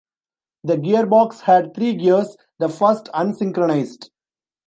The 0.63 0.77
gearbox 0.77 1.41
had 1.41 1.75
three 1.75 1.93
gears, 1.93 2.35
the 2.57 2.69
first 2.69 3.07
unsynchronised. 3.13 4.09